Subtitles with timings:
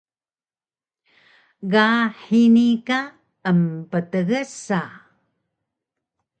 [1.71, 1.85] Ga
[2.23, 2.99] hini ka
[3.49, 4.81] emptgsa